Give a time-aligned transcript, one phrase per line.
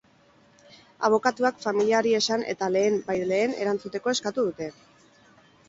[1.09, 4.75] Abokatuak familiari esan eta lehen baitlehen erantzuteko eskatu dute.